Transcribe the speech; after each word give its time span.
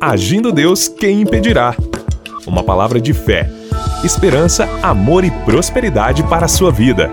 Agindo 0.00 0.52
Deus, 0.52 0.86
quem 0.86 1.22
impedirá? 1.22 1.74
Uma 2.46 2.62
palavra 2.62 3.00
de 3.00 3.12
fé, 3.12 3.50
esperança, 4.04 4.68
amor 4.80 5.24
e 5.24 5.30
prosperidade 5.44 6.22
para 6.22 6.44
a 6.44 6.48
sua 6.48 6.70
vida. 6.70 7.10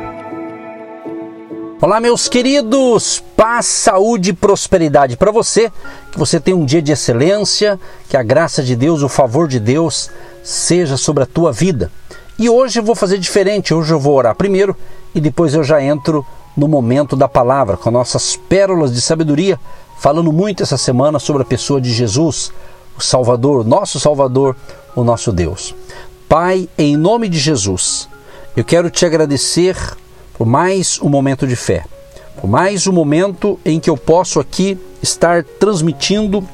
Olá, 1.81 1.99
meus 1.99 2.29
queridos! 2.29 3.23
Paz, 3.35 3.65
saúde 3.65 4.29
e 4.29 4.33
prosperidade 4.33 5.17
para 5.17 5.31
você. 5.31 5.71
Que 6.11 6.19
você 6.19 6.39
tenha 6.39 6.55
um 6.55 6.63
dia 6.63 6.79
de 6.79 6.91
excelência, 6.91 7.79
que 8.07 8.15
a 8.15 8.21
graça 8.21 8.61
de 8.61 8.75
Deus, 8.75 9.01
o 9.01 9.09
favor 9.09 9.47
de 9.47 9.59
Deus 9.59 10.11
seja 10.43 10.95
sobre 10.95 11.23
a 11.23 11.27
tua 11.27 11.51
vida. 11.51 11.91
E 12.37 12.47
hoje 12.47 12.79
eu 12.79 12.83
vou 12.83 12.93
fazer 12.93 13.17
diferente. 13.17 13.73
Hoje 13.73 13.91
eu 13.91 13.99
vou 13.99 14.13
orar 14.13 14.35
primeiro 14.35 14.77
e 15.15 15.19
depois 15.19 15.55
eu 15.55 15.63
já 15.63 15.81
entro 15.81 16.23
no 16.55 16.67
momento 16.67 17.15
da 17.15 17.27
palavra 17.27 17.77
com 17.77 17.89
nossas 17.89 18.35
pérolas 18.35 18.93
de 18.93 19.01
sabedoria 19.01 19.59
falando 19.97 20.31
muito 20.31 20.61
essa 20.61 20.77
semana 20.77 21.19
sobre 21.19 21.41
a 21.41 21.45
pessoa 21.45 21.81
de 21.81 21.91
Jesus, 21.91 22.51
o 22.97 23.01
Salvador, 23.01 23.65
nosso 23.65 23.99
Salvador, 23.99 24.55
o 24.95 25.03
nosso 25.03 25.31
Deus. 25.31 25.75
Pai, 26.27 26.69
em 26.77 26.95
nome 26.97 27.29
de 27.29 27.37
Jesus, 27.37 28.09
eu 28.55 28.63
quero 28.63 28.89
te 28.89 29.05
agradecer 29.05 29.77
por 30.37 30.45
mais 30.45 30.99
um 31.01 31.09
momento 31.09 31.45
de 31.45 31.55
fé, 31.55 31.85
por 32.39 32.49
mais 32.49 32.87
um 32.87 32.91
momento 32.91 33.59
em 33.65 33.79
que 33.79 33.89
eu 33.89 33.97
posso 33.97 34.39
aqui 34.39 34.77
estar 35.01 35.43
transmitindo 35.43 36.47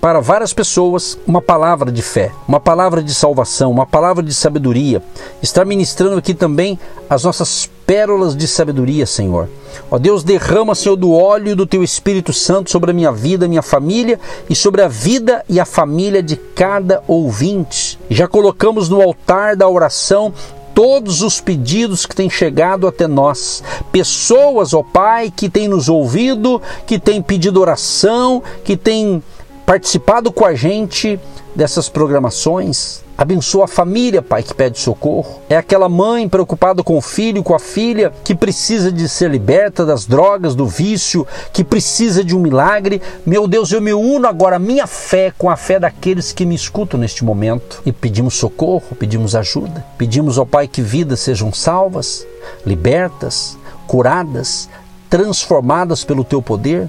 para 0.00 0.20
várias 0.20 0.52
pessoas 0.52 1.18
uma 1.26 1.42
palavra 1.42 1.90
de 1.90 2.02
fé, 2.02 2.30
uma 2.46 2.60
palavra 2.60 3.02
de 3.02 3.12
salvação, 3.12 3.70
uma 3.70 3.86
palavra 3.86 4.22
de 4.22 4.32
sabedoria. 4.32 5.02
Está 5.42 5.64
ministrando 5.64 6.16
aqui 6.16 6.34
também 6.34 6.78
as 7.08 7.24
nossas 7.24 7.68
pérolas 7.86 8.36
de 8.36 8.48
sabedoria, 8.48 9.06
Senhor. 9.06 9.48
Ó 9.90 9.98
Deus, 9.98 10.24
derrama, 10.24 10.74
Senhor, 10.74 10.96
do 10.96 11.12
óleo 11.12 11.54
do 11.54 11.66
teu 11.66 11.84
Espírito 11.84 12.32
Santo 12.32 12.70
sobre 12.70 12.90
a 12.90 12.94
minha 12.94 13.12
vida, 13.12 13.46
minha 13.46 13.62
família 13.62 14.18
e 14.50 14.54
sobre 14.54 14.82
a 14.82 14.88
vida 14.88 15.44
e 15.48 15.60
a 15.60 15.64
família 15.64 16.22
de 16.22 16.34
cada 16.36 17.02
ouvinte. 17.06 17.98
Já 18.10 18.26
colocamos 18.26 18.88
no 18.88 19.00
altar 19.00 19.54
da 19.54 19.68
oração 19.68 20.34
todos 20.74 21.22
os 21.22 21.40
pedidos 21.40 22.04
que 22.04 22.14
têm 22.14 22.28
chegado 22.28 22.86
até 22.86 23.06
nós. 23.06 23.62
Pessoas, 23.92 24.74
ó 24.74 24.82
Pai, 24.82 25.32
que 25.34 25.48
têm 25.48 25.68
nos 25.68 25.88
ouvido, 25.88 26.60
que 26.86 26.98
têm 26.98 27.22
pedido 27.22 27.60
oração, 27.60 28.42
que 28.64 28.76
têm 28.76 29.22
participado 29.64 30.30
com 30.30 30.44
a 30.44 30.54
gente 30.54 31.18
dessas 31.56 31.88
programações. 31.88 33.00
Abençoa 33.16 33.64
a 33.64 33.68
família, 33.68 34.20
Pai, 34.20 34.42
que 34.42 34.52
pede 34.52 34.78
socorro. 34.78 35.40
É 35.48 35.56
aquela 35.56 35.88
mãe 35.88 36.28
preocupada 36.28 36.84
com 36.84 36.98
o 36.98 37.00
filho, 37.00 37.42
com 37.42 37.54
a 37.54 37.58
filha, 37.58 38.12
que 38.22 38.34
precisa 38.34 38.92
de 38.92 39.08
ser 39.08 39.30
liberta 39.30 39.86
das 39.86 40.04
drogas, 40.04 40.54
do 40.54 40.66
vício, 40.66 41.26
que 41.50 41.64
precisa 41.64 42.22
de 42.22 42.36
um 42.36 42.40
milagre. 42.40 43.00
Meu 43.24 43.48
Deus, 43.48 43.72
eu 43.72 43.80
me 43.80 43.94
uno 43.94 44.28
agora 44.28 44.56
a 44.56 44.58
minha 44.58 44.86
fé 44.86 45.32
com 45.36 45.48
a 45.48 45.56
fé 45.56 45.80
daqueles 45.80 46.30
que 46.30 46.44
me 46.44 46.54
escutam 46.54 47.00
neste 47.00 47.24
momento 47.24 47.80
e 47.86 47.90
pedimos 47.90 48.34
socorro, 48.34 48.94
pedimos 48.98 49.34
ajuda. 49.34 49.82
Pedimos 49.96 50.36
ao 50.36 50.44
Pai 50.44 50.68
que 50.68 50.82
vidas 50.82 51.20
sejam 51.20 51.54
salvas, 51.54 52.26
libertas, 52.66 53.56
curadas, 53.86 54.68
transformadas 55.08 56.04
pelo 56.04 56.22
teu 56.22 56.42
poder 56.42 56.86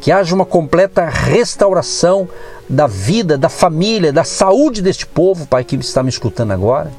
que 0.00 0.12
haja 0.12 0.34
uma 0.34 0.46
completa 0.46 1.08
restauração 1.08 2.28
da 2.68 2.86
vida, 2.86 3.36
da 3.36 3.48
família, 3.48 4.12
da 4.12 4.24
saúde 4.24 4.82
deste 4.82 5.06
povo, 5.06 5.46
Pai, 5.46 5.64
que 5.64 5.76
está 5.76 6.02
me 6.02 6.08
escutando 6.08 6.52
agora. 6.52 6.90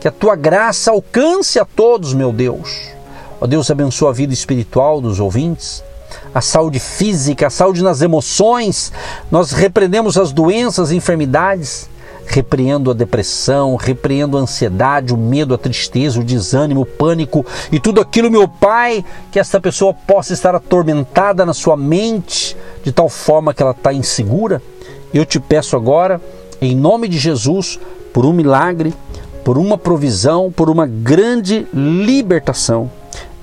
Que 0.00 0.08
a 0.08 0.12
tua 0.12 0.36
graça 0.36 0.90
alcance 0.90 1.58
a 1.58 1.64
todos, 1.64 2.14
meu 2.14 2.32
Deus. 2.32 2.88
Ó 3.40 3.46
Deus, 3.46 3.70
abençoa 3.70 4.10
a 4.10 4.12
vida 4.12 4.32
espiritual 4.32 5.00
dos 5.00 5.20
ouvintes, 5.20 5.82
a 6.34 6.40
saúde 6.40 6.78
física, 6.78 7.48
a 7.48 7.50
saúde 7.50 7.82
nas 7.82 8.00
emoções. 8.00 8.92
Nós 9.30 9.52
repreendemos 9.52 10.16
as 10.16 10.32
doenças, 10.32 10.88
as 10.88 10.92
enfermidades 10.92 11.88
repreendo 12.26 12.90
a 12.90 12.94
depressão, 12.94 13.76
repreendo 13.76 14.36
a 14.36 14.40
ansiedade, 14.40 15.12
o 15.12 15.16
medo, 15.16 15.54
a 15.54 15.58
tristeza, 15.58 16.20
o 16.20 16.24
desânimo, 16.24 16.82
o 16.82 16.86
pânico 16.86 17.44
e 17.70 17.78
tudo 17.78 18.00
aquilo, 18.00 18.30
meu 18.30 18.48
Pai, 18.48 19.04
que 19.30 19.38
essa 19.38 19.60
pessoa 19.60 19.92
possa 19.92 20.32
estar 20.32 20.54
atormentada 20.54 21.44
na 21.44 21.54
sua 21.54 21.76
mente 21.76 22.56
de 22.82 22.92
tal 22.92 23.08
forma 23.08 23.54
que 23.54 23.62
ela 23.62 23.72
está 23.72 23.92
insegura. 23.92 24.62
Eu 25.12 25.24
te 25.24 25.38
peço 25.38 25.76
agora, 25.76 26.20
em 26.60 26.74
nome 26.74 27.08
de 27.08 27.18
Jesus, 27.18 27.78
por 28.12 28.24
um 28.26 28.32
milagre, 28.32 28.94
por 29.44 29.58
uma 29.58 29.76
provisão, 29.76 30.50
por 30.50 30.70
uma 30.70 30.86
grande 30.86 31.66
libertação. 31.72 32.90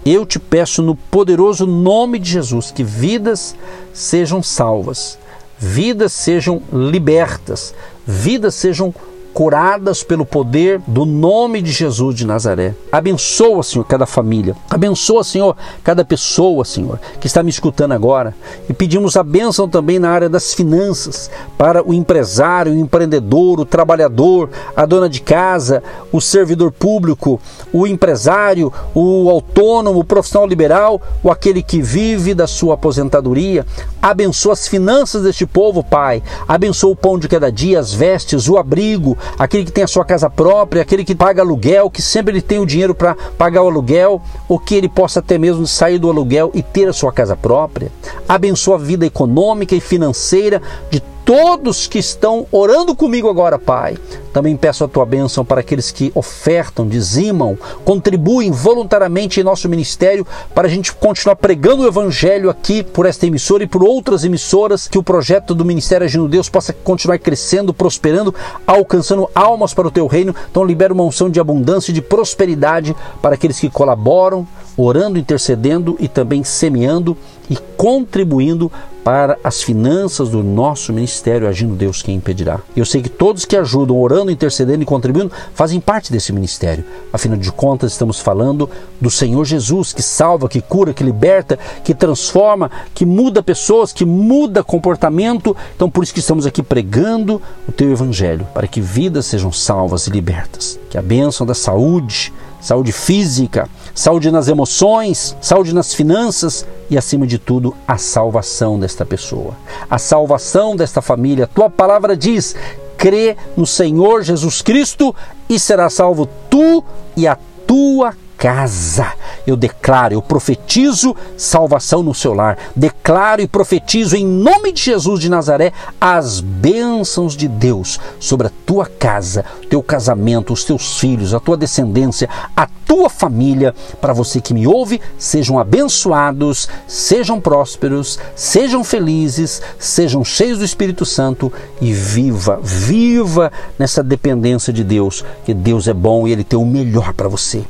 Eu 0.03 0.25
te 0.25 0.40
peço 0.40 0.81
no 0.81 0.96
poderoso 0.96 1.68
nome 1.68 2.18
de 2.18 2.31
Jesus 2.31 2.72
que 2.72 2.84
vidas 2.84 3.56
sejam 3.94 4.41
salvas, 4.41 5.18
vidas 5.62 6.12
sejam 6.12 6.62
libertas, 6.74 7.74
vidas 8.06 8.56
sejam 8.56 8.92
curadas 9.34 10.03
pelo 10.03 10.25
poder 10.25 10.81
do 10.86 11.06
nome 11.06 11.62
de 11.62 11.72
Jesus 11.72 12.16
de 12.16 12.25
Nazaré. 12.25 12.75
Abençoa, 12.92 13.64
Senhor, 13.64 13.86
cada 13.86 14.06
família. 14.06 14.56
Abençoa, 14.69 15.24
Senhor, 15.24 15.56
cada 15.84 16.03
pessoa, 16.03 16.66
Senhor, 16.66 17.00
que 17.19 17.28
está 17.28 17.41
me 17.41 17.50
escutando 17.50 17.94
agora. 17.94 18.36
E 18.70 18.74
pedimos 18.74 19.16
a 19.16 19.24
bênção 19.24 19.70
também 19.70 20.00
na 20.00 20.09
área 20.09 20.30
das 20.30 20.53
finanças, 20.53 21.31
para 21.58 21.88
o 21.88 21.94
empresário, 21.94 22.74
o 22.74 22.78
empreendedor, 22.78 23.59
o 23.59 23.66
trabalhador, 23.66 24.50
a 24.75 24.86
dona 24.86 25.08
de 25.09 25.22
casa, 25.22 25.81
o 26.12 26.20
servidor 26.20 26.72
público, 26.72 27.40
o 27.72 27.88
empresário, 27.88 28.72
o 28.94 29.30
autônomo, 29.30 30.00
o 30.00 30.03
profissional 30.03 30.47
liberal, 30.47 31.02
ou 31.24 31.31
aquele 31.31 31.64
que 31.64 31.81
vive 31.81 32.34
da 32.34 32.47
sua 32.47 32.74
aposentadoria. 32.74 33.66
Abençoa 34.02 34.53
as 34.53 34.68
finanças 34.68 35.24
deste 35.24 35.46
povo, 35.46 35.84
Pai. 35.84 36.22
Abençoa 36.47 36.91
o 36.91 36.96
pão 36.96 37.18
de 37.18 37.28
cada 37.28 37.52
dia, 37.52 37.80
as 37.80 37.94
vestes, 37.94 38.50
o 38.50 38.58
abrigo, 38.58 39.18
aquele 39.38 39.66
que 39.66 39.72
tem 39.72 39.84
a 39.84 39.88
sua 39.88 40.06
casa 40.06 40.30
própria, 40.30 40.82
aquele 40.82 41.04
que 41.04 41.16
paga 41.16 41.42
aluguel, 41.42 41.90
que 41.90 42.02
sempre 42.02 42.34
ele 42.34 42.42
tem 42.42 42.59
o 42.59 42.66
dinheiro 42.66 42.96
para 42.96 43.16
pagar 43.38 43.64
o 43.64 43.68
aluguel, 43.68 44.22
ou 44.48 44.59
que 44.59 44.76
ele 44.76 44.90
possa 44.90 45.20
até 45.20 45.38
mesmo 45.38 45.66
sair 45.68 46.00
do 46.00 46.09
aluguel 46.09 46.52
e 46.54 46.62
ter 46.62 46.88
a 46.88 46.94
sua 46.94 47.12
casa 47.12 47.36
própria. 47.36 47.92
Abençoa 48.28 48.76
a 48.76 48.80
vida 48.80 49.06
econômica 49.06 49.76
e 49.76 49.80
financeira 49.80 50.62
de 50.90 51.02
todos 51.26 51.88
que 51.88 52.00
estão 52.00 52.46
orando 52.52 52.96
comigo 52.96 53.30
agora, 53.30 53.58
Pai. 53.58 53.98
Também 54.34 54.56
peço 54.56 54.84
a 54.84 54.88
tua 54.88 55.06
bênção 55.06 55.44
para 55.44 55.62
aqueles 55.62 55.92
que 55.92 56.12
ofertam, 56.16 56.88
dizimam, 56.88 57.58
contribuem 57.84 58.52
voluntariamente 58.52 59.40
em 59.40 59.44
nosso 59.44 59.68
ministério 59.68 60.25
para 60.53 60.68
a 60.68 60.72
gente 60.72 60.94
continuar 60.94 61.36
pregando 61.36 61.84
o 61.84 61.88
evangelho 61.88 62.50
aqui 62.50 62.84
por 62.84 63.06
esta 63.06 63.25
emissora 63.25 63.64
e 63.64 63.68
por 63.68 63.84
outras 63.84 64.24
emissoras, 64.24 64.88
que 64.88 64.97
o 64.97 65.03
projeto 65.03 65.53
do 65.53 65.66
Ministério 65.66 66.06
Agindo 66.06 66.28
Deus 66.28 66.50
possa 66.50 66.74
continuar 66.74 67.20
crescendo, 67.20 67.74
prosperando, 67.74 68.34
alcançando 68.66 69.30
almas 69.36 69.74
para 69.74 69.88
o 69.88 69.91
teu 69.91 70.08
reino. 70.08 70.36
Então 70.50 70.64
libera 70.64 70.94
uma 70.94 71.03
unção 71.03 71.30
de 71.30 71.40
abundância 71.40 71.91
e 71.91 71.94
de 71.94 72.02
prosperidade 72.02 72.96
para 73.22 73.36
aqueles 73.36 73.59
que 73.59 73.70
colaboram, 73.70 74.47
orando, 74.78 75.20
intercedendo 75.20 75.97
e 76.00 76.08
também 76.08 76.44
semeando 76.44 77.18
e 77.50 77.58
contribuindo 77.75 78.72
para 79.03 79.38
as 79.44 79.64
finanças 79.64 80.30
do 80.30 80.44
nosso 80.44 80.94
ministério, 80.94 81.47
agindo 81.47 81.75
Deus 81.75 82.02
quem 82.03 82.16
impedirá. 82.16 82.59
Eu 82.75 82.86
sei 82.86 83.02
que 83.02 83.09
todos 83.09 83.46
que 83.46 83.58
ajudam, 83.58 84.00
orando, 84.00 84.21
intercedendo 84.30 84.84
e 84.84 84.86
contribuindo, 84.86 85.32
fazem 85.54 85.80
parte 85.80 86.12
desse 86.12 86.34
ministério. 86.34 86.84
Afinal 87.12 87.38
de 87.38 87.52
contas, 87.52 87.94
estamos 87.94 88.20
falando 88.20 88.70
do 89.00 89.09
Senhor 89.09 89.44
Jesus, 89.46 89.94
que 89.94 90.04
salva, 90.04 90.50
que 90.50 90.62
cura, 90.62 90.94
que 90.94 91.04
liberta, 91.04 91.58
que 91.84 91.96
transforma, 91.96 92.70
que 92.94 93.06
muda 93.06 93.42
pessoas, 93.42 93.94
que 93.94 94.06
muda 94.06 94.64
comportamento. 94.64 95.56
Então, 95.76 95.90
por 95.90 96.04
isso 96.04 96.14
que 96.14 96.20
estamos 96.20 96.46
aqui 96.46 96.62
pregando 96.62 97.42
o 97.68 97.72
teu 97.72 97.92
evangelho, 97.92 98.48
para 98.54 98.68
que 98.68 98.82
vidas 98.82 99.26
sejam 99.26 99.52
salvas 99.52 100.08
e 100.08 100.12
libertas. 100.12 100.80
Que 100.90 100.98
a 100.98 101.02
bênção 101.02 101.48
da 101.48 101.53
saúde, 101.53 102.34
saúde 102.62 102.92
física, 102.92 103.68
saúde 103.94 104.32
nas 104.32 104.48
emoções, 104.48 105.36
saúde 105.42 105.74
nas 105.74 105.94
finanças 105.94 106.66
e, 106.90 106.98
acima 106.98 107.26
de 107.26 107.38
tudo, 107.38 107.76
a 107.88 107.98
salvação 107.98 108.80
desta 108.80 109.06
pessoa, 109.06 109.56
a 109.90 109.98
salvação 109.98 110.76
desta 110.76 111.02
família. 111.02 111.48
Tua 111.48 111.70
palavra 111.70 112.16
diz: 112.16 112.56
crê 113.02 113.36
no 113.58 113.66
Senhor 113.66 114.22
Jesus 114.22 114.62
Cristo 114.62 115.14
e 115.50 115.59
será 115.59 115.90
salvo 115.90 116.30
tu 116.52 116.84
e 117.18 117.28
a 117.28 117.36
tua 117.66 118.16
casa. 118.41 119.14
Eu 119.46 119.55
declaro, 119.55 120.16
eu 120.16 120.22
profetizo 120.22 121.16
salvação 121.38 122.02
no 122.02 122.11
seu 122.11 122.34
lar. 122.34 122.58
Declaro 122.76 123.40
e 123.40 123.47
profetizo 123.47 124.16
em 124.16 124.26
nome 124.26 124.72
de 124.72 124.82
Jesus 124.82 125.20
de 125.20 125.29
Nazaré 125.29 125.72
as 125.99 126.40
bênçãos 126.40 127.38
de 127.38 127.47
Deus 127.47 127.99
sobre 128.20 128.47
a 128.47 128.52
tua 128.66 128.88
casa, 128.88 129.46
teu 129.70 129.84
casamento, 129.84 130.53
os 130.53 130.64
teus 130.64 130.97
filhos, 130.97 131.35
a 131.35 131.40
tua 131.40 131.55
descendência, 131.55 132.28
a 132.58 132.66
tua 132.66 133.11
família. 133.11 133.76
Para 134.02 134.11
você 134.11 134.41
que 134.41 134.55
me 134.55 134.66
ouve, 134.66 134.99
sejam 135.20 135.59
abençoados, 135.59 136.67
sejam 136.87 137.40
prósperos, 137.40 138.17
sejam 138.35 138.84
felizes, 138.84 139.61
sejam 139.78 140.26
cheios 140.26 140.58
do 140.58 140.66
Espírito 140.66 141.05
Santo 141.05 141.53
e 141.79 141.94
viva, 141.94 142.59
viva 142.64 143.52
nessa 143.78 144.02
dependência 144.02 144.73
de 144.73 144.84
Deus, 144.84 145.23
que 145.46 145.53
Deus 145.53 145.87
é 145.87 145.94
bom 145.94 146.28
e 146.28 146.32
Ele 146.32 146.44
tem 146.44 146.58
o 146.58 146.66
melhor 146.66 147.14
para 147.14 147.28
você. 147.28 147.64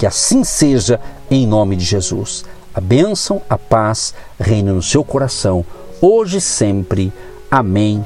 Que 0.00 0.06
assim 0.06 0.44
seja, 0.44 0.98
em 1.30 1.46
nome 1.46 1.76
de 1.76 1.84
Jesus. 1.84 2.46
A 2.72 2.80
bênção, 2.80 3.42
a 3.50 3.58
paz 3.58 4.14
reine 4.40 4.72
no 4.72 4.82
seu 4.82 5.04
coração, 5.04 5.62
hoje 6.00 6.38
e 6.38 6.40
sempre. 6.40 7.12
Amém 7.50 8.02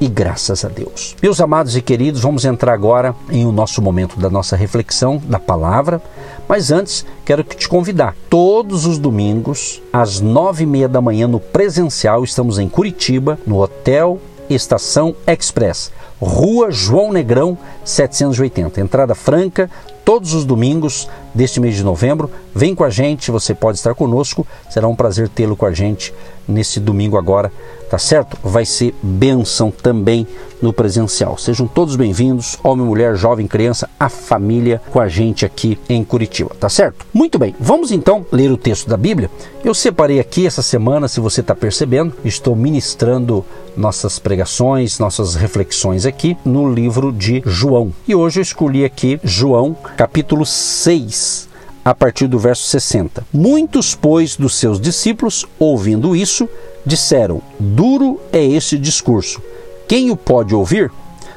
e 0.00 0.08
graças 0.08 0.64
a 0.64 0.68
Deus. 0.68 1.14
Meus 1.22 1.40
amados 1.40 1.76
e 1.76 1.80
queridos, 1.80 2.22
vamos 2.22 2.44
entrar 2.44 2.72
agora 2.72 3.14
em 3.30 3.46
o 3.46 3.52
nosso 3.52 3.80
momento 3.80 4.18
da 4.18 4.28
nossa 4.28 4.56
reflexão 4.56 5.22
da 5.28 5.38
palavra. 5.38 6.02
Mas 6.48 6.72
antes, 6.72 7.06
quero 7.24 7.44
te 7.44 7.68
convidar. 7.68 8.16
Todos 8.28 8.84
os 8.84 8.98
domingos, 8.98 9.80
às 9.92 10.20
nove 10.20 10.64
e 10.64 10.66
meia 10.66 10.88
da 10.88 11.00
manhã, 11.00 11.28
no 11.28 11.38
presencial, 11.38 12.24
estamos 12.24 12.58
em 12.58 12.68
Curitiba, 12.68 13.38
no 13.46 13.62
Hotel 13.62 14.18
Estação 14.50 15.14
Express, 15.26 15.92
Rua 16.20 16.70
João 16.70 17.12
Negrão, 17.12 17.56
780. 17.84 18.80
Entrada 18.80 19.14
franca, 19.14 19.70
todos 20.08 20.32
os 20.32 20.46
domingos 20.46 21.06
deste 21.34 21.60
mês 21.60 21.76
de 21.76 21.84
novembro. 21.84 22.30
Vem 22.54 22.74
com 22.74 22.82
a 22.82 22.88
gente, 22.88 23.30
você 23.30 23.54
pode 23.54 23.76
estar 23.76 23.94
conosco. 23.94 24.46
Será 24.70 24.88
um 24.88 24.96
prazer 24.96 25.28
tê-lo 25.28 25.54
com 25.54 25.66
a 25.66 25.72
gente 25.72 26.14
nesse 26.48 26.80
domingo 26.80 27.18
agora, 27.18 27.52
tá 27.90 27.98
certo? 27.98 28.38
Vai 28.42 28.64
ser 28.64 28.94
bênção 29.02 29.70
também 29.70 30.26
no 30.62 30.72
presencial. 30.72 31.36
Sejam 31.36 31.66
todos 31.66 31.94
bem-vindos, 31.94 32.58
homem, 32.64 32.86
mulher, 32.86 33.14
jovem, 33.16 33.46
criança, 33.46 33.88
a 34.00 34.08
família 34.08 34.80
com 34.90 34.98
a 34.98 35.08
gente 35.08 35.44
aqui 35.44 35.78
em 35.88 36.02
Curitiba, 36.02 36.50
tá 36.58 36.68
certo? 36.68 37.06
Muito 37.12 37.38
bem, 37.38 37.54
vamos 37.60 37.92
então 37.92 38.24
ler 38.32 38.50
o 38.50 38.56
texto 38.56 38.88
da 38.88 38.96
Bíblia. 38.96 39.30
Eu 39.62 39.74
separei 39.74 40.18
aqui 40.18 40.46
essa 40.46 40.62
semana, 40.62 41.06
se 41.06 41.20
você 41.20 41.42
está 41.42 41.54
percebendo, 41.54 42.14
estou 42.24 42.56
ministrando 42.56 43.44
nossas 43.76 44.18
pregações, 44.18 44.98
nossas 44.98 45.36
reflexões 45.36 46.04
aqui 46.04 46.36
no 46.44 46.72
livro 46.72 47.12
de 47.12 47.42
João. 47.46 47.92
E 48.08 48.14
hoje 48.14 48.40
eu 48.40 48.42
escolhi 48.42 48.84
aqui 48.84 49.20
João, 49.22 49.76
capítulo 49.98 50.46
6, 50.46 51.48
a 51.84 51.92
partir 51.92 52.28
do 52.28 52.38
verso 52.38 52.62
60. 52.68 53.26
Muitos, 53.32 53.96
pois, 53.96 54.36
dos 54.36 54.54
seus 54.54 54.80
discípulos, 54.80 55.44
ouvindo 55.58 56.14
isso, 56.14 56.48
disseram: 56.86 57.42
Duro 57.58 58.20
é 58.32 58.40
este 58.40 58.78
discurso. 58.78 59.42
Quem 59.88 60.12
o 60.12 60.16
pode 60.16 60.54
ouvir? 60.54 60.92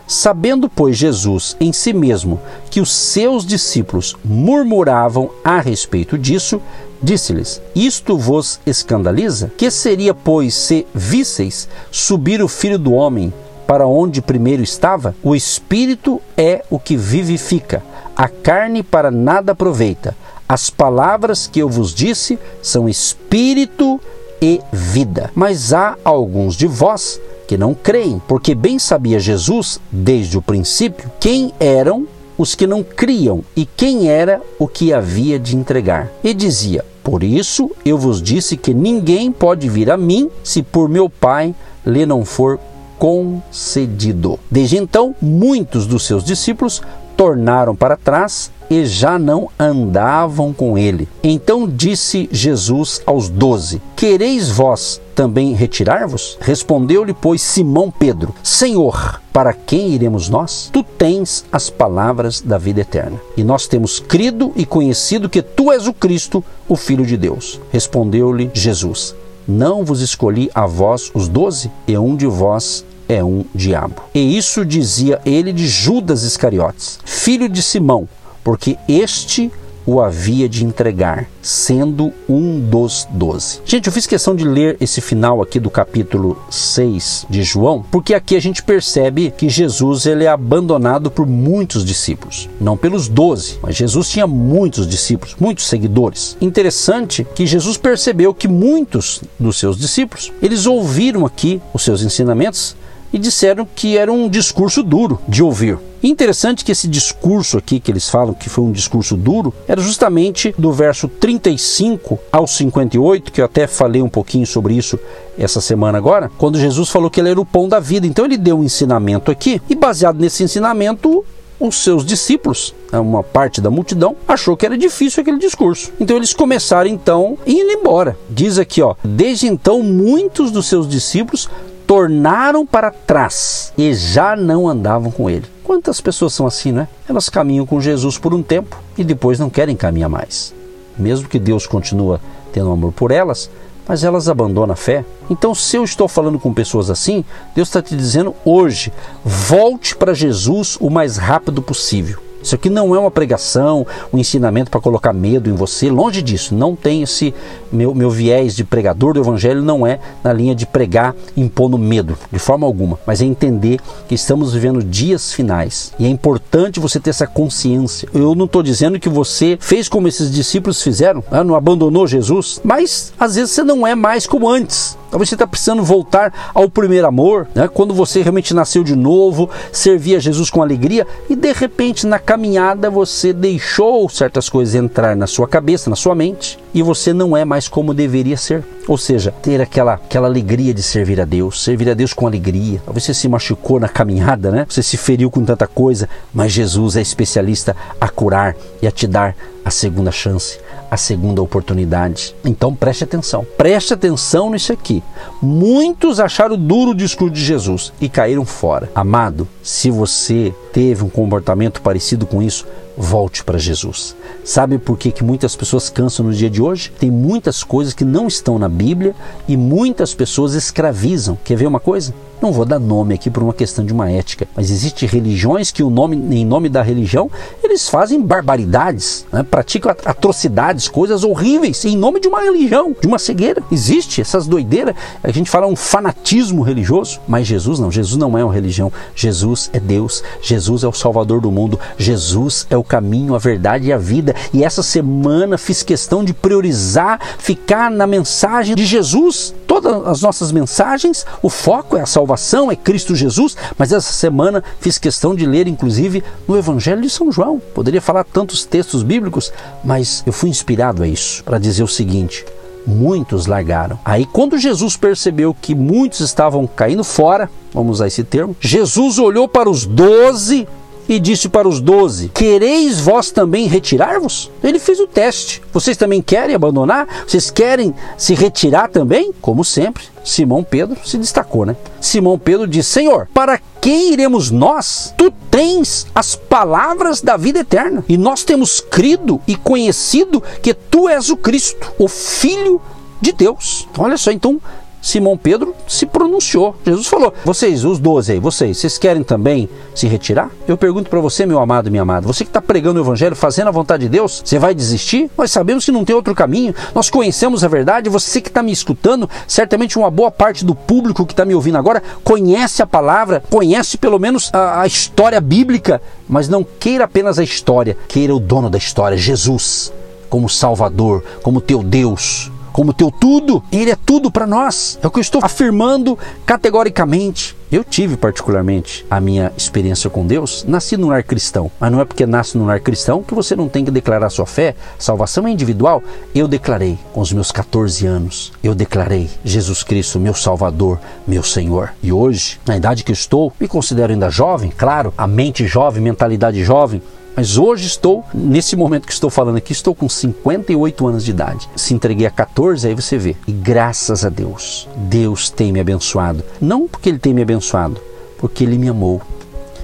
Sabendo, 0.05 0.69
pois, 0.69 0.95
Jesus 0.95 1.57
em 1.59 1.73
si 1.73 1.91
mesmo 1.91 2.39
que 2.69 2.79
os 2.79 2.93
seus 2.93 3.47
discípulos 3.47 4.15
murmuravam 4.23 5.31
a 5.43 5.59
respeito 5.59 6.15
disso, 6.15 6.61
disse-lhes: 7.01 7.59
Isto 7.73 8.15
vos 8.15 8.59
escandaliza? 8.63 9.51
Que 9.57 9.71
seria, 9.71 10.13
pois, 10.13 10.53
se 10.53 10.85
visseis 10.93 11.67
subir 11.89 12.43
o 12.43 12.47
filho 12.47 12.77
do 12.77 12.91
homem 12.91 13.33
para 13.65 13.87
onde 13.87 14.21
primeiro 14.21 14.61
estava? 14.61 15.15
O 15.23 15.35
espírito 15.35 16.21
é 16.37 16.63
o 16.69 16.77
que 16.77 16.95
vivifica, 16.95 17.81
a 18.21 18.27
carne 18.27 18.83
para 18.83 19.09
nada 19.09 19.53
aproveita. 19.53 20.15
As 20.47 20.69
palavras 20.69 21.47
que 21.47 21.57
eu 21.57 21.67
vos 21.67 21.91
disse 21.91 22.37
são 22.61 22.87
espírito 22.87 23.99
e 24.39 24.61
vida. 24.71 25.31
Mas 25.33 25.73
há 25.73 25.97
alguns 26.03 26.55
de 26.55 26.67
vós 26.67 27.19
que 27.47 27.57
não 27.57 27.73
creem, 27.73 28.21
porque 28.27 28.53
bem 28.53 28.77
sabia 28.77 29.19
Jesus, 29.19 29.81
desde 29.91 30.37
o 30.37 30.41
princípio, 30.41 31.09
quem 31.19 31.51
eram 31.59 32.07
os 32.37 32.53
que 32.53 32.67
não 32.67 32.83
criam 32.83 33.43
e 33.55 33.65
quem 33.65 34.07
era 34.07 34.39
o 34.59 34.67
que 34.67 34.93
havia 34.93 35.39
de 35.39 35.57
entregar. 35.57 36.11
E 36.23 36.31
dizia: 36.31 36.85
Por 37.03 37.23
isso 37.23 37.71
eu 37.83 37.97
vos 37.97 38.21
disse 38.21 38.55
que 38.55 38.71
ninguém 38.71 39.31
pode 39.31 39.67
vir 39.67 39.89
a 39.89 39.97
mim 39.97 40.29
se 40.43 40.61
por 40.61 40.87
meu 40.87 41.09
Pai 41.09 41.55
lhe 41.83 42.05
não 42.05 42.23
for 42.23 42.59
concedido. 43.01 44.39
Desde 44.51 44.77
então, 44.77 45.15
muitos 45.19 45.87
dos 45.87 46.05
seus 46.05 46.23
discípulos 46.23 46.83
tornaram 47.21 47.75
para 47.75 47.95
trás 47.95 48.51
e 48.67 48.83
já 48.83 49.19
não 49.19 49.47
andavam 49.59 50.51
com 50.51 50.75
ele. 50.75 51.07
Então 51.21 51.67
disse 51.67 52.27
Jesus 52.31 52.99
aos 53.05 53.29
doze: 53.29 53.79
Quereis 53.95 54.49
vós 54.49 54.99
também 55.13 55.53
retirar-vos? 55.53 56.35
Respondeu-lhe, 56.41 57.13
pois, 57.13 57.39
Simão 57.43 57.91
Pedro: 57.91 58.33
Senhor, 58.41 59.21
para 59.31 59.53
quem 59.53 59.89
iremos 59.89 60.29
nós? 60.29 60.71
Tu 60.73 60.81
tens 60.81 61.45
as 61.51 61.69
palavras 61.69 62.41
da 62.41 62.57
vida 62.57 62.81
eterna. 62.81 63.21
E 63.37 63.43
nós 63.43 63.67
temos 63.67 63.99
crido 63.99 64.51
e 64.55 64.65
conhecido 64.65 65.29
que 65.29 65.43
tu 65.43 65.71
és 65.71 65.85
o 65.85 65.93
Cristo, 65.93 66.43
o 66.67 66.75
Filho 66.75 67.05
de 67.05 67.17
Deus. 67.17 67.61
Respondeu-lhe 67.71 68.49
Jesus: 68.51 69.13
Não 69.47 69.85
vos 69.85 70.01
escolhi 70.01 70.49
a 70.55 70.65
vós 70.65 71.11
os 71.13 71.27
doze, 71.27 71.69
e 71.87 71.95
um 71.95 72.15
de 72.15 72.25
vós 72.25 72.83
é 73.11 73.21
um 73.21 73.43
diabo. 73.53 74.03
E 74.13 74.37
isso 74.37 74.63
dizia 74.65 75.19
ele 75.25 75.51
de 75.51 75.67
Judas 75.67 76.23
Iscariotes, 76.23 76.97
filho 77.03 77.49
de 77.49 77.61
Simão, 77.61 78.07
porque 78.41 78.77
este 78.87 79.51
o 79.85 79.99
havia 79.99 80.47
de 80.47 80.63
entregar, 80.63 81.27
sendo 81.41 82.13
um 82.29 82.59
dos 82.59 83.07
doze. 83.11 83.59
Gente, 83.65 83.87
eu 83.87 83.91
fiz 83.91 84.05
questão 84.05 84.35
de 84.35 84.45
ler 84.45 84.77
esse 84.79 85.01
final 85.01 85.41
aqui 85.41 85.59
do 85.59 85.69
capítulo 85.71 86.37
6 86.49 87.25
de 87.29 87.43
João, 87.43 87.83
porque 87.91 88.13
aqui 88.13 88.35
a 88.35 88.39
gente 88.39 88.61
percebe 88.63 89.33
que 89.35 89.49
Jesus 89.49 90.05
ele 90.05 90.23
é 90.23 90.27
abandonado 90.27 91.09
por 91.09 91.25
muitos 91.25 91.83
discípulos. 91.83 92.47
Não 92.59 92.77
pelos 92.77 93.07
doze, 93.07 93.57
mas 93.61 93.75
Jesus 93.75 94.07
tinha 94.07 94.27
muitos 94.27 94.87
discípulos, 94.87 95.35
muitos 95.39 95.67
seguidores. 95.67 96.37
Interessante 96.39 97.25
que 97.35 97.47
Jesus 97.47 97.75
percebeu 97.75 98.33
que 98.33 98.47
muitos 98.47 99.21
dos 99.39 99.57
seus 99.57 99.77
discípulos, 99.77 100.31
eles 100.41 100.65
ouviram 100.67 101.25
aqui 101.25 101.59
os 101.73 101.83
seus 101.83 102.03
ensinamentos 102.03 102.75
e 103.11 103.17
disseram 103.17 103.67
que 103.75 103.97
era 103.97 104.11
um 104.11 104.29
discurso 104.29 104.83
duro 104.83 105.19
de 105.27 105.43
ouvir. 105.43 105.77
Interessante 106.03 106.65
que 106.65 106.71
esse 106.71 106.87
discurso 106.87 107.57
aqui 107.57 107.79
que 107.79 107.91
eles 107.91 108.09
falam 108.09 108.33
que 108.33 108.49
foi 108.49 108.63
um 108.63 108.71
discurso 108.71 109.15
duro 109.15 109.53
era 109.67 109.79
justamente 109.79 110.53
do 110.57 110.71
verso 110.71 111.07
35 111.07 112.17
ao 112.31 112.47
58, 112.47 113.31
que 113.31 113.39
eu 113.39 113.45
até 113.45 113.67
falei 113.67 114.01
um 114.01 114.09
pouquinho 114.09 114.47
sobre 114.47 114.73
isso 114.73 114.99
essa 115.37 115.61
semana 115.61 115.97
agora, 115.97 116.31
quando 116.39 116.57
Jesus 116.59 116.89
falou 116.89 117.09
que 117.09 117.19
ele 117.19 117.29
era 117.29 117.39
o 117.39 117.45
pão 117.45 117.69
da 117.69 117.79
vida. 117.79 118.07
Então 118.07 118.25
ele 118.25 118.37
deu 118.37 118.59
um 118.59 118.63
ensinamento 118.63 119.29
aqui 119.29 119.61
e 119.69 119.75
baseado 119.75 120.19
nesse 120.19 120.43
ensinamento 120.43 121.23
os 121.59 121.75
seus 121.75 122.03
discípulos, 122.03 122.73
né, 122.91 122.99
uma 122.99 123.21
parte 123.21 123.61
da 123.61 123.69
multidão, 123.69 124.15
achou 124.27 124.57
que 124.57 124.65
era 124.65 124.75
difícil 124.75 125.21
aquele 125.21 125.37
discurso. 125.37 125.91
Então 125.99 126.17
eles 126.17 126.33
começaram 126.33 126.89
então 126.89 127.37
ir 127.45 127.61
embora. 127.61 128.17
Diz 128.27 128.57
aqui, 128.57 128.81
ó, 128.81 128.95
desde 129.03 129.47
então 129.47 129.83
muitos 129.83 130.49
dos 130.49 130.65
seus 130.65 130.89
discípulos 130.89 131.47
tornaram 131.91 132.65
para 132.65 132.89
trás 132.89 133.73
e 133.77 133.93
já 133.93 134.33
não 134.33 134.65
andavam 134.65 135.11
com 135.11 135.29
ele. 135.29 135.43
Quantas 135.61 135.99
pessoas 135.99 136.31
são 136.31 136.47
assim, 136.47 136.71
né? 136.71 136.87
Elas 137.05 137.27
caminham 137.27 137.65
com 137.65 137.81
Jesus 137.81 138.17
por 138.17 138.33
um 138.33 138.41
tempo 138.41 138.79
e 138.97 139.03
depois 139.03 139.37
não 139.37 139.49
querem 139.49 139.75
caminhar 139.75 140.09
mais. 140.09 140.53
Mesmo 140.97 141.27
que 141.27 141.37
Deus 141.37 141.67
continua 141.67 142.21
tendo 142.53 142.71
amor 142.71 142.93
por 142.93 143.11
elas, 143.11 143.49
mas 143.85 144.05
elas 144.05 144.29
abandonam 144.29 144.71
a 144.71 144.77
fé. 144.77 145.03
Então, 145.29 145.53
se 145.53 145.75
eu 145.75 145.83
estou 145.83 146.07
falando 146.07 146.39
com 146.39 146.53
pessoas 146.53 146.89
assim, 146.89 147.25
Deus 147.53 147.67
está 147.67 147.81
te 147.81 147.93
dizendo 147.93 148.33
hoje: 148.45 148.93
volte 149.25 149.93
para 149.93 150.13
Jesus 150.13 150.77
o 150.79 150.89
mais 150.89 151.17
rápido 151.17 151.61
possível. 151.61 152.21
Isso 152.43 152.55
aqui 152.55 152.69
não 152.69 152.95
é 152.95 152.99
uma 152.99 153.11
pregação, 153.11 153.85
um 154.11 154.17
ensinamento 154.17 154.71
para 154.71 154.79
colocar 154.79 155.13
medo 155.13 155.49
em 155.49 155.53
você, 155.53 155.89
longe 155.89 156.21
disso. 156.21 156.55
Não 156.55 156.75
tem 156.75 157.03
esse 157.03 157.33
meu, 157.71 157.93
meu 157.93 158.09
viés 158.09 158.55
de 158.55 158.63
pregador 158.63 159.13
do 159.13 159.19
evangelho, 159.19 159.61
não 159.61 159.85
é 159.85 159.99
na 160.23 160.33
linha 160.33 160.55
de 160.55 160.65
pregar 160.65 161.15
impondo 161.35 161.77
medo, 161.77 162.17
de 162.31 162.39
forma 162.39 162.65
alguma, 162.65 162.99
mas 163.05 163.21
é 163.21 163.25
entender 163.25 163.79
que 164.07 164.15
estamos 164.15 164.53
vivendo 164.53 164.83
dias 164.83 165.33
finais 165.33 165.93
e 165.97 166.05
é 166.05 166.09
importante 166.09 166.79
você 166.79 166.99
ter 166.99 167.09
essa 167.09 167.27
consciência. 167.27 168.09
Eu 168.13 168.35
não 168.35 168.45
estou 168.45 168.63
dizendo 168.63 168.99
que 168.99 169.09
você 169.09 169.57
fez 169.59 169.87
como 169.87 170.07
esses 170.07 170.31
discípulos 170.31 170.81
fizeram, 170.81 171.23
né? 171.31 171.43
não 171.43 171.55
abandonou 171.55 172.07
Jesus, 172.07 172.59
mas 172.63 173.13
às 173.19 173.35
vezes 173.35 173.51
você 173.51 173.63
não 173.63 173.85
é 173.85 173.95
mais 173.95 174.25
como 174.25 174.49
antes. 174.49 174.97
Talvez 175.11 175.27
você 175.27 175.35
está 175.35 175.45
precisando 175.45 175.83
voltar 175.83 176.51
ao 176.53 176.69
primeiro 176.69 177.05
amor, 177.05 177.47
né? 177.53 177.67
quando 177.67 177.93
você 177.93 178.21
realmente 178.21 178.53
nasceu 178.53 178.81
de 178.81 178.95
novo, 178.95 179.49
servia 179.71 180.21
Jesus 180.21 180.49
com 180.49 180.61
alegria 180.61 181.05
e 181.29 181.35
de 181.35 181.51
repente 181.51 182.07
na 182.07 182.17
caminhada 182.17 182.89
você 182.89 183.33
deixou 183.33 184.07
certas 184.07 184.47
coisas 184.47 184.73
entrar 184.73 185.15
na 185.15 185.27
sua 185.27 185.49
cabeça, 185.49 185.89
na 185.89 185.97
sua 185.97 186.15
mente 186.15 186.57
e 186.73 186.81
você 186.81 187.13
não 187.13 187.35
é 187.35 187.43
mais 187.45 187.67
como 187.67 187.93
deveria 187.93 188.37
ser. 188.37 188.63
Ou 188.87 188.97
seja, 188.97 189.31
ter 189.31 189.61
aquela, 189.61 189.93
aquela 189.93 190.27
alegria 190.27 190.73
de 190.73 190.81
servir 190.81 191.21
a 191.21 191.25
Deus, 191.25 191.63
servir 191.63 191.89
a 191.89 191.93
Deus 191.93 192.13
com 192.13 192.27
alegria. 192.27 192.81
Talvez 192.83 193.03
você 193.03 193.13
se 193.13 193.27
machucou 193.27 193.79
na 193.79 193.87
caminhada, 193.87 194.51
né? 194.51 194.65
Você 194.67 194.81
se 194.81 194.97
feriu 194.97 195.29
com 195.29 195.45
tanta 195.45 195.67
coisa, 195.67 196.09
mas 196.33 196.51
Jesus 196.51 196.95
é 196.95 197.01
especialista 197.01 197.75
a 197.99 198.09
curar 198.09 198.55
e 198.81 198.87
a 198.87 198.91
te 198.91 199.07
dar 199.07 199.35
a 199.63 199.69
segunda 199.69 200.11
chance 200.11 200.59
a 200.91 200.97
segunda 200.97 201.41
oportunidade. 201.41 202.35
Então 202.43 202.75
preste 202.75 203.05
atenção, 203.05 203.47
preste 203.57 203.93
atenção 203.93 204.49
nisso 204.49 204.73
aqui. 204.73 205.01
Muitos 205.41 206.19
acharam 206.19 206.57
duro 206.57 206.91
o 206.91 206.95
discurso 206.95 207.33
de 207.33 207.41
Jesus 207.41 207.93
e 208.01 208.09
caíram 208.09 208.43
fora. 208.43 208.91
Amado, 208.93 209.47
se 209.63 209.89
você 209.89 210.53
teve 210.73 211.05
um 211.05 211.09
comportamento 211.09 211.81
parecido 211.81 212.25
com 212.25 212.41
isso, 212.41 212.67
volte 212.97 213.43
para 213.43 213.57
Jesus. 213.57 214.15
Sabe 214.43 214.77
por 214.77 214.97
que, 214.97 215.11
que 215.11 215.23
muitas 215.23 215.55
pessoas 215.55 215.89
cansam 215.89 216.25
no 216.25 216.33
dia 216.33 216.49
de 216.49 216.61
hoje? 216.61 216.91
Tem 216.99 217.09
muitas 217.09 217.63
coisas 217.63 217.93
que 217.93 218.05
não 218.05 218.27
estão 218.27 218.57
na 218.57 218.69
Bíblia 218.69 219.15
e 219.47 219.55
muitas 219.55 220.13
pessoas 220.13 220.53
escravizam. 220.53 221.37
Quer 221.43 221.57
ver 221.57 221.67
uma 221.67 221.79
coisa? 221.79 222.13
Não 222.41 222.51
vou 222.51 222.65
dar 222.65 222.79
nome 222.79 223.13
aqui 223.13 223.29
por 223.29 223.43
uma 223.43 223.53
questão 223.53 223.85
de 223.85 223.93
uma 223.93 224.09
ética, 224.09 224.47
mas 224.55 224.71
existem 224.71 225.07
religiões 225.07 225.69
que 225.69 225.83
o 225.83 225.91
nome, 225.91 226.15
em 226.15 226.43
nome 226.43 226.69
da 226.69 226.81
religião, 226.81 227.29
eles 227.63 227.87
fazem 227.87 228.19
barbaridades, 228.19 229.27
né? 229.31 229.43
praticam 229.43 229.91
atrocidades, 230.05 230.87
coisas 230.87 231.23
horríveis 231.23 231.85
em 231.85 231.95
nome 231.95 232.19
de 232.19 232.27
uma 232.27 232.41
religião, 232.41 232.95
de 232.99 233.05
uma 233.05 233.19
cegueira. 233.19 233.61
Existe 233.71 234.21
essas 234.21 234.47
doideiras. 234.47 234.95
A 235.21 235.29
gente 235.29 235.51
fala 235.51 235.67
um 235.67 235.75
fanatismo 235.75 236.63
religioso, 236.63 237.19
mas 237.27 237.45
Jesus 237.45 237.79
não. 237.79 237.91
Jesus 237.91 238.17
não 238.17 238.35
é 238.35 238.43
uma 238.43 238.53
religião. 238.53 238.91
Jesus 239.15 239.69
é 239.71 239.79
Deus. 239.79 240.23
Jesus 240.41 240.83
é 240.83 240.87
o 240.87 240.93
Salvador 240.93 241.41
do 241.41 241.51
mundo. 241.51 241.79
Jesus 241.95 242.65
é 242.71 242.75
o 242.75 242.83
caminho, 242.83 243.35
a 243.35 243.39
verdade 243.39 243.87
e 243.87 243.93
a 243.93 243.97
vida. 243.99 244.35
E 244.51 244.63
essa 244.63 244.81
semana 244.81 245.59
fiz 245.59 245.83
questão 245.83 246.23
de 246.23 246.33
priorizar, 246.33 247.19
ficar 247.37 247.91
na 247.91 248.07
mensagem 248.07 248.75
de 248.75 248.85
Jesus. 248.85 249.53
Todas 249.67 250.07
as 250.07 250.21
nossas 250.21 250.51
mensagens, 250.51 251.23
o 251.43 251.49
foco 251.49 251.95
é 251.95 252.01
a 252.01 252.05
salvação, 252.05 252.30
é 252.71 252.75
Cristo 252.75 253.15
Jesus, 253.15 253.55
mas 253.77 253.91
essa 253.91 254.11
semana 254.13 254.63
fiz 254.79 254.97
questão 254.97 255.35
de 255.35 255.45
ler, 255.45 255.67
inclusive, 255.67 256.23
no 256.47 256.57
Evangelho 256.57 257.01
de 257.01 257.09
São 257.09 257.31
João. 257.31 257.61
Poderia 257.73 258.01
falar 258.01 258.23
tantos 258.23 258.65
textos 258.65 259.03
bíblicos, 259.03 259.51
mas 259.83 260.23
eu 260.25 260.33
fui 260.33 260.49
inspirado 260.49 261.03
a 261.03 261.07
isso, 261.07 261.43
para 261.43 261.57
dizer 261.57 261.83
o 261.83 261.87
seguinte: 261.87 262.45
muitos 262.85 263.45
largaram. 263.45 263.99
Aí, 264.03 264.25
quando 264.25 264.57
Jesus 264.57 264.95
percebeu 264.97 265.55
que 265.59 265.75
muitos 265.75 266.19
estavam 266.19 266.67
caindo 266.67 267.03
fora, 267.03 267.49
vamos 267.73 267.97
usar 267.97 268.07
esse 268.07 268.23
termo, 268.23 268.55
Jesus 268.59 269.17
olhou 269.17 269.47
para 269.47 269.69
os 269.69 269.85
doze 269.85 270.67
e 271.11 271.19
disse 271.19 271.49
para 271.49 271.67
os 271.67 271.81
doze: 271.81 272.29
Quereis 272.29 273.01
vós 273.01 273.31
também 273.31 273.67
retirar-vos? 273.67 274.49
Ele 274.63 274.79
fez 274.79 274.97
o 274.97 275.05
teste. 275.05 275.61
Vocês 275.73 275.97
também 275.97 276.21
querem 276.21 276.55
abandonar? 276.55 277.05
Vocês 277.27 277.51
querem 277.51 277.93
se 278.17 278.33
retirar 278.33 278.87
também? 278.87 279.33
Como 279.41 279.65
sempre, 279.65 280.03
Simão 280.23 280.63
Pedro 280.63 280.97
se 281.05 281.17
destacou, 281.17 281.65
né? 281.65 281.75
Simão 281.99 282.39
Pedro 282.39 282.65
disse: 282.65 282.91
Senhor, 282.91 283.27
para 283.33 283.59
quem 283.81 284.13
iremos 284.13 284.49
nós? 284.51 285.13
Tu 285.17 285.29
tens 285.51 286.07
as 286.15 286.33
palavras 286.33 287.21
da 287.21 287.35
vida 287.35 287.59
eterna. 287.59 288.05
E 288.07 288.17
nós 288.17 288.45
temos 288.45 288.79
crido 288.79 289.41
e 289.45 289.57
conhecido 289.57 290.41
que 290.63 290.73
tu 290.73 291.09
és 291.09 291.29
o 291.29 291.35
Cristo, 291.35 291.91
o 291.99 292.07
Filho 292.07 292.81
de 293.19 293.33
Deus. 293.33 293.85
Olha 293.97 294.17
só, 294.17 294.31
então 294.31 294.61
Simão 295.01 295.35
Pedro 295.35 295.75
se 295.87 296.05
pronunciou. 296.05 296.75
Jesus 296.85 297.07
falou: 297.07 297.33
Vocês, 297.43 297.83
os 297.83 297.97
doze 297.97 298.33
aí, 298.33 298.39
vocês, 298.39 298.77
vocês 298.77 298.97
querem 298.97 299.23
também 299.23 299.67
se 299.95 300.07
retirar? 300.07 300.51
Eu 300.67 300.77
pergunto 300.77 301.09
para 301.09 301.19
você, 301.19 301.45
meu 301.45 301.59
amado 301.59 301.87
e 301.87 301.89
minha 301.89 302.03
amada, 302.03 302.27
você 302.27 302.43
que 302.43 302.49
está 302.49 302.61
pregando 302.61 302.99
o 302.99 303.03
Evangelho, 303.03 303.35
fazendo 303.35 303.69
a 303.69 303.71
vontade 303.71 304.03
de 304.03 304.09
Deus, 304.09 304.41
você 304.45 304.59
vai 304.59 304.75
desistir? 304.75 305.29
Nós 305.37 305.51
sabemos 305.51 305.83
que 305.83 305.91
não 305.91 306.05
tem 306.05 306.15
outro 306.15 306.35
caminho, 306.35 306.75
nós 306.93 307.09
conhecemos 307.09 307.63
a 307.63 307.67
verdade. 307.67 308.09
Você 308.09 308.39
que 308.39 308.49
está 308.49 308.61
me 308.61 308.71
escutando, 308.71 309.29
certamente 309.47 309.97
uma 309.97 310.11
boa 310.11 310.29
parte 310.29 310.63
do 310.63 310.75
público 310.75 311.25
que 311.25 311.33
está 311.33 311.43
me 311.43 311.55
ouvindo 311.55 311.77
agora 311.77 312.03
conhece 312.23 312.81
a 312.83 312.87
palavra, 312.87 313.43
conhece 313.49 313.97
pelo 313.97 314.19
menos 314.19 314.51
a, 314.53 314.81
a 314.81 314.87
história 314.87 315.41
bíblica, 315.41 316.01
mas 316.29 316.47
não 316.47 316.63
queira 316.63 317.05
apenas 317.05 317.39
a 317.39 317.43
história, 317.43 317.97
queira 318.07 318.35
o 318.35 318.39
dono 318.39 318.69
da 318.69 318.77
história, 318.77 319.17
Jesus, 319.17 319.91
como 320.29 320.47
Salvador, 320.47 321.23
como 321.41 321.59
teu 321.59 321.81
Deus 321.81 322.51
como 322.71 322.93
teu 322.93 323.11
tudo. 323.11 323.63
Ele 323.71 323.91
é 323.91 323.95
tudo 323.95 324.31
para 324.31 324.47
nós. 324.47 324.99
É 325.01 325.07
o 325.07 325.11
que 325.11 325.19
eu 325.19 325.21
estou 325.21 325.43
afirmando 325.43 326.17
categoricamente. 326.45 327.55
Eu 327.71 327.85
tive 327.85 328.17
particularmente 328.17 329.05
a 329.09 329.21
minha 329.21 329.53
experiência 329.55 330.09
com 330.09 330.27
Deus, 330.27 330.65
nasci 330.67 330.97
no 330.97 331.07
lar 331.07 331.23
cristão, 331.23 331.71
mas 331.79 331.89
não 331.89 332.01
é 332.01 332.05
porque 332.05 332.25
nasce 332.25 332.57
no 332.57 332.65
lar 332.65 332.81
cristão 332.81 333.23
que 333.23 333.33
você 333.33 333.55
não 333.55 333.69
tem 333.69 333.85
que 333.85 333.91
declarar 333.91 334.29
sua 334.29 334.45
fé. 334.45 334.75
Salvação 334.99 335.47
é 335.47 335.51
individual. 335.51 336.03
Eu 336.35 336.49
declarei 336.49 336.99
com 337.13 337.21
os 337.21 337.31
meus 337.31 337.49
14 337.49 338.05
anos, 338.05 338.51
eu 338.61 338.75
declarei 338.75 339.29
Jesus 339.45 339.83
Cristo, 339.83 340.19
meu 340.19 340.33
Salvador, 340.33 340.99
meu 341.25 341.43
Senhor. 341.43 341.93
E 342.03 342.11
hoje, 342.11 342.59
na 342.65 342.75
idade 342.75 343.05
que 343.05 343.13
estou, 343.13 343.53
me 343.57 343.69
considero 343.69 344.11
ainda 344.11 344.29
jovem, 344.29 344.69
claro, 344.77 345.13
a 345.17 345.25
mente 345.25 345.65
jovem, 345.65 346.03
mentalidade 346.03 346.61
jovem, 346.65 347.01
mas 347.35 347.57
hoje 347.57 347.87
estou, 347.87 348.23
nesse 348.33 348.75
momento 348.75 349.05
que 349.05 349.13
estou 349.13 349.29
falando 349.29 349.57
aqui, 349.57 349.71
estou 349.71 349.95
com 349.95 350.07
58 350.07 351.07
anos 351.07 351.23
de 351.23 351.31
idade. 351.31 351.69
Se 351.75 351.93
entreguei 351.93 352.27
a 352.27 352.31
14, 352.31 352.87
aí 352.87 352.93
você 352.93 353.17
vê. 353.17 353.35
E 353.47 353.51
graças 353.51 354.25
a 354.25 354.29
Deus, 354.29 354.87
Deus 354.95 355.49
tem 355.49 355.71
me 355.71 355.79
abençoado. 355.79 356.43
Não 356.59 356.87
porque 356.87 357.09
Ele 357.09 357.19
tem 357.19 357.33
me 357.33 357.41
abençoado, 357.41 357.99
porque 358.37 358.63
Ele 358.63 358.77
me 358.77 358.89
amou. 358.89 359.21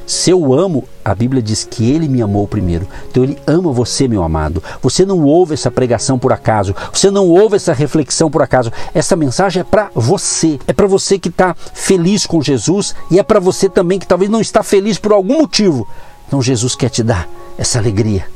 Se 0.08 0.30
eu 0.30 0.54
amo, 0.54 0.86
a 1.04 1.14
Bíblia 1.14 1.42
diz 1.42 1.66
que 1.66 1.92
Ele 1.92 2.08
me 2.08 2.22
amou 2.22 2.48
primeiro. 2.48 2.88
Então 3.12 3.24
Ele 3.24 3.38
ama 3.46 3.74
você, 3.74 4.08
meu 4.08 4.24
amado. 4.24 4.64
Você 4.82 5.06
não 5.06 5.24
ouve 5.24 5.54
essa 5.54 5.70
pregação 5.70 6.18
por 6.18 6.32
acaso. 6.32 6.74
Você 6.94 7.12
não 7.12 7.28
ouve 7.28 7.58
essa 7.58 7.74
reflexão 7.74 8.32
por 8.32 8.42
acaso. 8.42 8.72
Essa 8.94 9.18
mensagem 9.18 9.60
é 9.60 9.64
para 9.66 9.90
você. 9.94 10.60
É 10.66 10.72
para 10.72 10.88
você 10.88 11.20
que 11.20 11.28
está 11.28 11.54
feliz 11.74 12.26
com 12.26 12.42
Jesus 12.42 12.96
e 13.12 13.20
é 13.20 13.24
para 13.24 13.42
você 13.42 13.68
também 13.68 14.00
que 14.00 14.08
talvez 14.08 14.32
não 14.32 14.40
está 14.40 14.64
feliz 14.64 14.98
por 14.98 15.12
algum 15.12 15.40
motivo. 15.40 15.86
Então 16.28 16.42
Jesus 16.42 16.76
quer 16.76 16.90
te 16.90 17.02
dar 17.02 17.28
essa 17.58 17.80
alegria. 17.80 18.28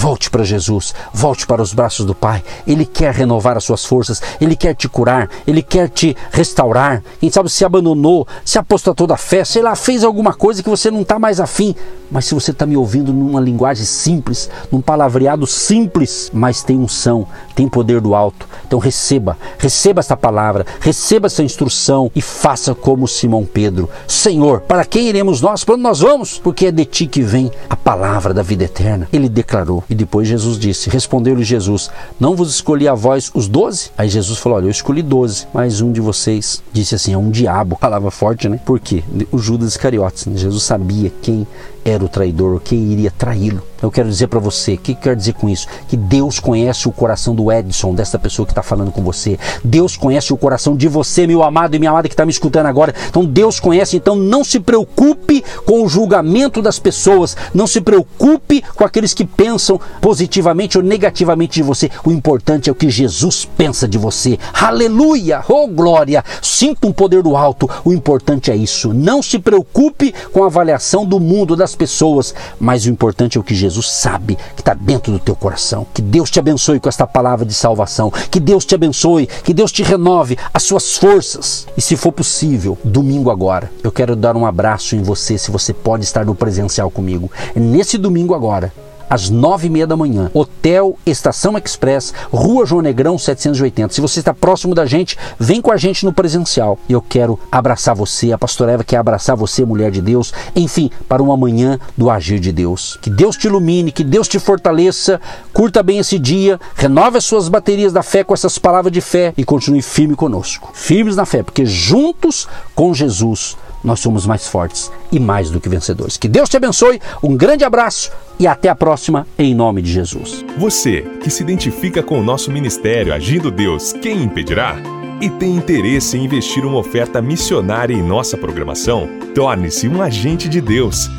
Volte 0.00 0.30
para 0.30 0.44
Jesus, 0.44 0.94
volte 1.12 1.44
para 1.44 1.60
os 1.60 1.74
braços 1.74 2.06
do 2.06 2.14
Pai. 2.14 2.40
Ele 2.64 2.86
quer 2.86 3.12
renovar 3.12 3.56
as 3.56 3.64
suas 3.64 3.84
forças, 3.84 4.22
ele 4.40 4.54
quer 4.54 4.72
te 4.72 4.88
curar, 4.88 5.28
ele 5.44 5.60
quer 5.60 5.88
te 5.88 6.16
restaurar. 6.30 7.02
Quem 7.18 7.28
sabe 7.32 7.50
se 7.50 7.64
abandonou, 7.64 8.24
se 8.44 8.60
apostatou 8.60 9.08
da 9.08 9.16
fé, 9.16 9.44
sei 9.44 9.60
lá, 9.60 9.74
fez 9.74 10.04
alguma 10.04 10.32
coisa 10.32 10.62
que 10.62 10.70
você 10.70 10.88
não 10.88 11.00
está 11.00 11.18
mais 11.18 11.40
afim. 11.40 11.74
Mas 12.12 12.26
se 12.26 12.34
você 12.34 12.52
está 12.52 12.64
me 12.64 12.76
ouvindo 12.76 13.12
numa 13.12 13.40
linguagem 13.40 13.84
simples, 13.84 14.48
num 14.70 14.80
palavreado 14.80 15.48
simples, 15.48 16.30
mas 16.32 16.62
tem 16.62 16.78
unção, 16.78 17.26
tem 17.56 17.68
poder 17.68 18.00
do 18.00 18.14
alto. 18.14 18.46
Então 18.68 18.78
receba, 18.78 19.36
receba 19.58 19.98
essa 19.98 20.16
palavra, 20.16 20.64
receba 20.78 21.26
essa 21.26 21.42
instrução 21.42 22.08
e 22.14 22.22
faça 22.22 22.72
como 22.72 23.08
Simão 23.08 23.44
Pedro. 23.44 23.90
Senhor, 24.06 24.60
para 24.60 24.84
quem 24.84 25.08
iremos 25.08 25.40
nós? 25.40 25.64
Para 25.64 25.74
onde 25.74 25.82
nós 25.82 25.98
vamos? 25.98 26.38
Porque 26.38 26.66
é 26.66 26.70
de 26.70 26.84
ti 26.84 27.08
que 27.08 27.20
vem 27.20 27.50
a 27.68 27.74
palavra 27.74 28.32
da 28.32 28.42
vida 28.42 28.62
eterna. 28.62 29.08
Ele 29.12 29.28
declarou. 29.28 29.82
E 29.88 29.94
depois 29.94 30.28
Jesus 30.28 30.58
disse: 30.58 30.90
Respondeu-lhe 30.90 31.44
Jesus: 31.44 31.90
Não 32.20 32.36
vos 32.36 32.50
escolhi 32.50 32.86
a 32.86 32.94
vós 32.94 33.30
os 33.34 33.48
doze? 33.48 33.90
Aí 33.96 34.08
Jesus 34.08 34.38
falou: 34.38 34.58
Olha, 34.58 34.66
eu 34.66 34.70
escolhi 34.70 35.02
doze, 35.02 35.46
mas 35.52 35.80
um 35.80 35.92
de 35.92 36.00
vocês 36.00 36.62
disse 36.72 36.94
assim: 36.94 37.12
É 37.12 37.18
um 37.18 37.30
diabo. 37.30 37.78
Palavra 37.80 38.10
forte, 38.10 38.48
né? 38.48 38.60
Por 38.64 38.78
quê? 38.78 39.02
O 39.32 39.38
Judas 39.38 39.70
Iscariotes. 39.70 40.26
Né? 40.26 40.36
Jesus 40.36 40.62
sabia 40.62 41.12
quem 41.22 41.46
era 41.88 42.04
o 42.04 42.08
traidor, 42.08 42.60
quem 42.60 42.78
iria 42.92 43.10
traí-lo. 43.10 43.62
Eu 43.80 43.92
quero 43.92 44.08
dizer 44.08 44.26
para 44.26 44.40
você, 44.40 44.74
o 44.74 44.78
que 44.78 44.92
quer 44.92 45.14
dizer 45.14 45.34
com 45.34 45.48
isso? 45.48 45.68
Que 45.86 45.96
Deus 45.96 46.40
conhece 46.40 46.88
o 46.88 46.92
coração 46.92 47.32
do 47.32 47.52
Edson, 47.52 47.94
dessa 47.94 48.18
pessoa 48.18 48.44
que 48.44 48.50
está 48.50 48.62
falando 48.62 48.90
com 48.90 49.02
você. 49.02 49.38
Deus 49.62 49.96
conhece 49.96 50.32
o 50.32 50.36
coração 50.36 50.76
de 50.76 50.88
você, 50.88 51.28
meu 51.28 51.44
amado 51.44 51.76
e 51.76 51.78
minha 51.78 51.92
amada 51.92 52.08
que 52.08 52.14
está 52.14 52.26
me 52.26 52.32
escutando 52.32 52.66
agora. 52.66 52.92
Então 53.08 53.24
Deus 53.24 53.60
conhece, 53.60 53.96
então 53.96 54.16
não 54.16 54.42
se 54.42 54.58
preocupe 54.58 55.44
com 55.64 55.84
o 55.84 55.88
julgamento 55.88 56.60
das 56.60 56.80
pessoas, 56.80 57.36
não 57.54 57.68
se 57.68 57.80
preocupe 57.80 58.64
com 58.74 58.84
aqueles 58.84 59.14
que 59.14 59.24
pensam 59.24 59.80
positivamente 60.00 60.76
ou 60.76 60.82
negativamente 60.82 61.54
de 61.54 61.62
você. 61.62 61.88
O 62.04 62.10
importante 62.10 62.68
é 62.68 62.72
o 62.72 62.74
que 62.74 62.90
Jesus 62.90 63.44
pensa 63.44 63.86
de 63.86 63.96
você. 63.96 64.40
Aleluia! 64.52 65.44
Oh 65.48 65.68
glória! 65.68 66.24
Sinta 66.42 66.88
um 66.88 66.92
poder 66.92 67.22
do 67.22 67.36
alto. 67.36 67.70
O 67.84 67.92
importante 67.92 68.50
é 68.50 68.56
isso. 68.56 68.92
Não 68.92 69.22
se 69.22 69.38
preocupe 69.38 70.12
com 70.32 70.42
a 70.42 70.46
avaliação 70.46 71.06
do 71.06 71.20
mundo 71.20 71.54
das 71.54 71.76
pessoas, 71.78 72.34
mas 72.58 72.84
o 72.84 72.90
importante 72.90 73.38
é 73.38 73.40
o 73.40 73.44
que 73.44 73.54
Jesus 73.54 73.88
sabe 73.88 74.36
que 74.54 74.60
está 74.60 74.74
dentro 74.74 75.12
do 75.12 75.18
teu 75.18 75.36
coração. 75.36 75.86
Que 75.94 76.02
Deus 76.02 76.30
te 76.30 76.38
abençoe 76.38 76.80
com 76.80 76.88
esta 76.88 77.06
palavra 77.06 77.46
de 77.46 77.54
salvação. 77.54 78.10
Que 78.30 78.40
Deus 78.40 78.64
te 78.64 78.74
abençoe, 78.74 79.26
que 79.26 79.54
Deus 79.54 79.70
te 79.70 79.82
renove 79.82 80.36
as 80.52 80.64
suas 80.64 80.96
forças. 80.96 81.66
E 81.76 81.80
se 81.80 81.96
for 81.96 82.12
possível, 82.12 82.76
domingo 82.84 83.30
agora, 83.30 83.70
eu 83.82 83.92
quero 83.92 84.16
dar 84.16 84.36
um 84.36 84.44
abraço 84.44 84.96
em 84.96 85.02
você, 85.02 85.38
se 85.38 85.50
você 85.50 85.72
pode 85.72 86.04
estar 86.04 86.24
no 86.24 86.34
presencial 86.34 86.90
comigo. 86.90 87.30
Nesse 87.54 87.96
domingo 87.96 88.34
agora, 88.34 88.72
às 89.08 89.30
nove 89.30 89.66
e 89.66 89.70
meia 89.70 89.86
da 89.86 89.96
manhã. 89.96 90.30
Hotel 90.34 90.96
Estação 91.04 91.56
Express, 91.56 92.12
Rua 92.30 92.66
João 92.66 92.82
Negrão 92.82 93.18
780. 93.18 93.94
Se 93.94 94.00
você 94.00 94.20
está 94.20 94.34
próximo 94.34 94.74
da 94.74 94.86
gente, 94.86 95.16
vem 95.38 95.60
com 95.60 95.72
a 95.72 95.76
gente 95.76 96.04
no 96.04 96.12
presencial. 96.12 96.78
Eu 96.88 97.00
quero 97.00 97.38
abraçar 97.50 97.94
você, 97.94 98.32
a 98.32 98.38
pastora 98.38 98.72
Eva 98.72 98.84
quer 98.84 98.96
abraçar 98.96 99.36
você, 99.36 99.64
mulher 99.64 99.90
de 99.90 100.00
Deus. 100.00 100.32
Enfim, 100.54 100.90
para 101.08 101.22
uma 101.22 101.36
manhã 101.36 101.78
do 101.96 102.10
agir 102.10 102.40
de 102.40 102.52
Deus. 102.52 102.98
Que 103.00 103.10
Deus 103.10 103.36
te 103.36 103.46
ilumine, 103.46 103.92
que 103.92 104.04
Deus 104.04 104.28
te 104.28 104.38
fortaleça. 104.38 105.20
Curta 105.52 105.82
bem 105.82 105.98
esse 105.98 106.18
dia, 106.18 106.60
renove 106.74 107.18
as 107.18 107.24
suas 107.24 107.48
baterias 107.48 107.92
da 107.92 108.02
fé 108.02 108.24
com 108.24 108.34
essas 108.34 108.58
palavras 108.58 108.92
de 108.92 109.00
fé 109.00 109.32
e 109.36 109.44
continue 109.44 109.82
firme 109.82 110.14
conosco. 110.14 110.70
Firmes 110.74 111.16
na 111.16 111.24
fé, 111.24 111.42
porque 111.42 111.64
juntos 111.64 112.48
com 112.74 112.94
Jesus 112.94 113.56
nós 113.82 114.00
somos 114.00 114.26
mais 114.26 114.46
fortes 114.46 114.90
e 115.10 115.18
mais 115.18 115.50
do 115.50 115.60
que 115.60 115.68
vencedores. 115.68 116.16
Que 116.16 116.28
Deus 116.28 116.48
te 116.48 116.56
abençoe, 116.56 117.00
um 117.22 117.36
grande 117.36 117.64
abraço 117.64 118.10
e 118.38 118.46
até 118.46 118.68
a 118.68 118.74
próxima, 118.74 119.26
em 119.38 119.54
nome 119.54 119.82
de 119.82 119.92
Jesus. 119.92 120.44
Você 120.56 121.02
que 121.22 121.30
se 121.30 121.42
identifica 121.42 122.02
com 122.02 122.20
o 122.20 122.24
nosso 122.24 122.50
ministério 122.50 123.12
Agindo 123.12 123.50
Deus, 123.50 123.92
quem 123.92 124.22
impedirá? 124.22 124.76
E 125.20 125.28
tem 125.28 125.56
interesse 125.56 126.16
em 126.16 126.24
investir 126.24 126.64
uma 126.64 126.78
oferta 126.78 127.20
missionária 127.20 127.92
em 127.92 128.02
nossa 128.02 128.36
programação? 128.36 129.08
Torne-se 129.34 129.88
um 129.88 130.00
agente 130.00 130.48
de 130.48 130.60
Deus 130.60 131.10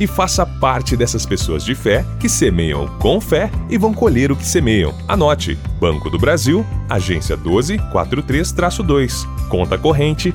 e 0.00 0.06
faça 0.06 0.44
parte 0.44 0.96
dessas 0.96 1.24
pessoas 1.24 1.64
de 1.64 1.74
fé 1.74 2.04
que 2.18 2.28
semeiam 2.28 2.88
com 2.98 3.20
fé 3.20 3.50
e 3.70 3.78
vão 3.78 3.94
colher 3.94 4.32
o 4.32 4.36
que 4.36 4.44
semeiam. 4.46 4.92
Anote: 5.06 5.56
Banco 5.78 6.10
do 6.10 6.18
Brasil, 6.18 6.66
agência 6.88 7.38
1243-2, 7.38 9.24
conta 9.48 9.78
corrente 9.78 10.34